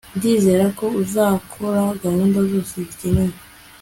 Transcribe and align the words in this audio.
ndizera 0.17 0.65
ko 0.79 0.85
uzakora 1.01 1.81
gahunda 2.03 2.37
zose 2.51 2.73
zikenewe 2.87 3.35